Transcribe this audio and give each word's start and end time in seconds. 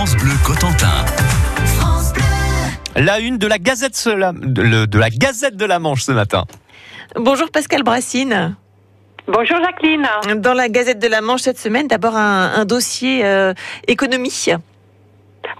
France 0.00 0.16
Bleu 0.16 0.32
Cotentin. 0.42 1.04
La 2.96 3.20
une 3.20 3.36
de 3.36 3.46
la 3.46 3.58
Gazette 3.58 4.02
de 4.08 4.12
la, 4.12 4.32
de, 4.32 4.86
de 4.86 4.98
la 4.98 5.10
Gazette 5.10 5.58
de 5.58 5.66
la 5.66 5.78
Manche 5.78 6.04
ce 6.04 6.12
matin. 6.12 6.46
Bonjour 7.16 7.50
Pascal 7.50 7.82
Brassine. 7.82 8.56
Bonjour 9.26 9.58
Jacqueline. 9.62 10.08
Dans 10.36 10.54
la 10.54 10.70
Gazette 10.70 11.00
de 11.00 11.06
la 11.06 11.20
Manche 11.20 11.42
cette 11.42 11.58
semaine, 11.58 11.86
d'abord 11.86 12.16
un, 12.16 12.50
un 12.56 12.64
dossier 12.64 13.26
euh, 13.26 13.52
économie. 13.88 14.46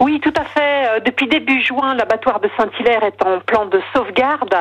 Oui, 0.00 0.18
tout 0.20 0.32
à 0.34 0.44
fait. 0.44 0.88
Euh, 0.88 1.00
Depuis 1.00 1.28
début 1.28 1.60
juin, 1.62 1.94
l'abattoir 1.94 2.40
de 2.40 2.48
Saint-Hilaire 2.56 3.04
est 3.04 3.22
en 3.22 3.38
plan 3.40 3.66
de 3.66 3.80
sauvegarde 3.94 4.54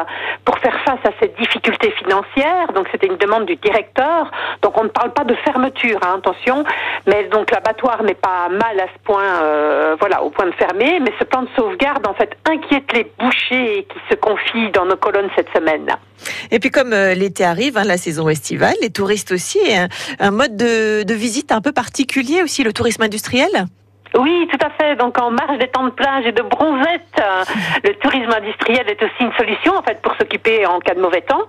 pour 0.43 0.59
faire 0.59 0.77
face 0.83 0.99
à 1.05 1.11
cette 1.19 1.37
difficulté 1.39 1.91
financière. 1.91 2.73
Donc, 2.73 2.87
c'était 2.91 3.07
une 3.07 3.15
demande 3.15 3.45
du 3.45 3.55
directeur. 3.55 4.29
Donc, 4.61 4.77
on 4.77 4.83
ne 4.83 4.89
parle 4.89 5.13
pas 5.13 5.23
de 5.23 5.33
fermeture, 5.35 5.99
hein, 6.03 6.15
attention. 6.17 6.65
Mais 7.07 7.29
l'abattoir 7.53 8.03
n'est 8.03 8.15
pas 8.15 8.49
mal 8.49 8.79
à 8.81 8.87
ce 8.87 8.99
point, 9.05 9.23
euh, 9.41 9.95
voilà, 9.97 10.21
au 10.23 10.29
point 10.29 10.45
de 10.45 10.51
fermer. 10.51 10.99
Mais 10.99 11.13
ce 11.17 11.23
plan 11.23 11.43
de 11.43 11.49
sauvegarde, 11.55 12.05
en 12.05 12.13
fait, 12.13 12.37
inquiète 12.45 12.91
les 12.91 13.09
bouchers 13.17 13.87
qui 13.89 13.99
se 14.09 14.15
confient 14.15 14.71
dans 14.71 14.85
nos 14.85 14.97
colonnes 14.97 15.29
cette 15.37 15.49
semaine. 15.55 15.87
Et 16.51 16.59
puis, 16.59 16.69
comme 16.69 16.91
euh, 16.91 17.13
l'été 17.13 17.45
arrive, 17.45 17.77
hein, 17.77 17.85
la 17.85 17.97
saison 17.97 18.27
estivale, 18.27 18.75
les 18.81 18.89
touristes 18.89 19.31
aussi, 19.31 19.59
un, 20.19 20.31
mode 20.31 20.57
de, 20.57 21.03
de 21.03 21.13
visite 21.13 21.53
un 21.53 21.61
peu 21.61 21.71
particulier 21.71 22.43
aussi, 22.43 22.63
le 22.63 22.73
tourisme 22.73 23.03
industriel? 23.03 23.67
Oui, 24.17 24.47
tout 24.51 24.65
à 24.65 24.69
fait. 24.71 24.95
Donc 24.95 25.19
en 25.21 25.31
marge 25.31 25.57
des 25.59 25.67
temps 25.67 25.85
de 25.85 25.91
plage 25.91 26.25
et 26.25 26.31
de 26.31 26.41
bronzette, 26.41 27.19
euh, 27.19 27.43
le 27.83 27.93
tourisme 27.95 28.31
industriel 28.31 28.89
est 28.89 29.01
aussi 29.03 29.21
une 29.21 29.33
solution 29.33 29.75
en 29.77 29.83
fait 29.83 30.01
pour 30.01 30.15
s'occuper 30.15 30.65
en 30.65 30.79
cas 30.79 30.95
de 30.95 31.01
mauvais 31.01 31.21
temps. 31.21 31.43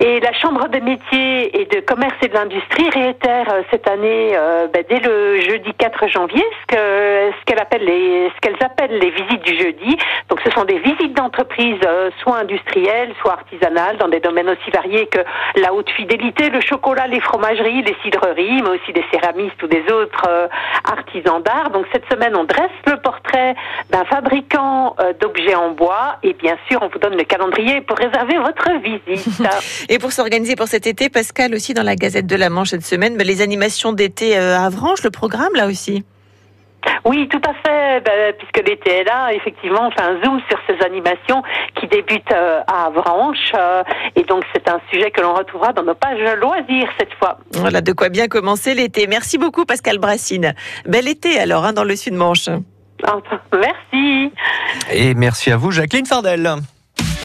Et 0.00 0.20
la 0.20 0.32
Chambre 0.32 0.68
des 0.68 0.80
métiers 0.80 1.60
et 1.60 1.64
de 1.64 1.80
commerce 1.80 2.14
et 2.22 2.28
de 2.28 2.34
l'industrie 2.34 2.88
réitère 2.90 3.52
euh, 3.52 3.62
cette 3.70 3.88
année, 3.88 4.30
euh, 4.34 4.68
ben, 4.72 4.84
dès 4.88 5.00
le 5.00 5.40
jeudi 5.40 5.72
4 5.76 6.06
janvier, 6.08 6.44
ce 6.62 6.76
que 6.76 7.17
ce 7.70 8.40
qu'elles 8.40 8.62
appellent 8.62 8.98
les 8.98 9.10
visites 9.10 9.42
du 9.44 9.56
jeudi. 9.56 9.96
Donc 10.28 10.40
ce 10.44 10.50
sont 10.50 10.64
des 10.64 10.78
visites 10.78 11.14
d'entreprises, 11.14 11.80
euh, 11.86 12.10
soit 12.22 12.38
industrielles, 12.38 13.14
soit 13.20 13.32
artisanales, 13.32 13.96
dans 13.98 14.08
des 14.08 14.20
domaines 14.20 14.48
aussi 14.48 14.70
variés 14.72 15.06
que 15.06 15.20
la 15.60 15.72
haute 15.72 15.90
fidélité, 15.90 16.50
le 16.50 16.60
chocolat, 16.60 17.06
les 17.06 17.20
fromageries, 17.20 17.82
les 17.82 17.96
cidreries, 18.02 18.62
mais 18.62 18.70
aussi 18.70 18.92
des 18.92 19.04
céramistes 19.12 19.62
ou 19.62 19.66
des 19.66 19.84
autres 19.92 20.24
euh, 20.28 20.48
artisans 20.84 21.42
d'art. 21.42 21.70
Donc 21.70 21.86
cette 21.92 22.08
semaine, 22.10 22.36
on 22.36 22.44
dresse 22.44 22.70
le 22.86 23.00
portrait 23.00 23.54
d'un 23.90 24.04
fabricant 24.04 24.96
euh, 25.00 25.12
d'objets 25.20 25.54
en 25.54 25.70
bois 25.70 26.16
et 26.22 26.32
bien 26.34 26.56
sûr, 26.68 26.80
on 26.82 26.88
vous 26.88 26.98
donne 26.98 27.16
le 27.16 27.24
calendrier 27.24 27.80
pour 27.80 27.96
réserver 27.96 28.38
votre 28.38 28.70
visite. 28.80 29.26
Et 29.88 29.98
pour 29.98 30.12
s'organiser 30.12 30.56
pour 30.56 30.68
cet 30.68 30.86
été, 30.86 31.08
Pascal 31.08 31.54
aussi 31.54 31.74
dans 31.74 31.82
la 31.82 31.96
Gazette 31.96 32.26
de 32.26 32.36
la 32.36 32.50
Manche 32.50 32.68
cette 32.68 32.84
semaine, 32.84 33.14
mais 33.16 33.24
les 33.24 33.40
animations 33.40 33.92
d'été 33.92 34.36
à 34.36 34.64
Avranches, 34.64 35.02
le 35.02 35.10
programme 35.10 35.54
là 35.54 35.66
aussi. 35.66 36.04
Oui, 37.04 37.28
tout 37.28 37.40
à 37.48 37.54
fait, 37.54 38.00
ben, 38.00 38.34
puisque 38.38 38.68
l'été 38.68 38.90
est 38.98 39.04
là, 39.04 39.32
effectivement, 39.32 39.88
on 39.88 39.90
fait 39.90 40.02
un 40.02 40.22
zoom 40.22 40.40
sur 40.48 40.58
ces 40.66 40.84
animations 40.84 41.42
qui 41.74 41.86
débutent 41.86 42.32
euh, 42.32 42.60
à 42.66 42.86
Avranches 42.86 43.52
euh, 43.54 43.82
et 44.16 44.22
donc 44.22 44.44
c'est 44.54 44.68
un 44.68 44.80
sujet 44.90 45.10
que 45.10 45.20
l'on 45.20 45.34
retrouvera 45.34 45.72
dans 45.72 45.82
nos 45.82 45.94
pages 45.94 46.20
loisirs 46.38 46.88
cette 46.98 47.12
fois. 47.14 47.38
Voilà 47.54 47.80
de 47.80 47.92
quoi 47.92 48.08
bien 48.08 48.28
commencer 48.28 48.74
l'été. 48.74 49.06
Merci 49.06 49.38
beaucoup 49.38 49.64
Pascal 49.64 49.98
Brassine. 49.98 50.54
Bel 50.86 51.08
été 51.08 51.38
alors 51.38 51.64
hein, 51.64 51.72
dans 51.72 51.84
le 51.84 51.96
Sud 51.96 52.14
Manche. 52.14 52.48
Enfin, 53.04 53.40
Merci. 53.52 54.32
Et 54.90 55.14
merci 55.14 55.52
à 55.52 55.56
vous, 55.56 55.70
Jacqueline 55.70 56.06
Fardel. 56.06 56.58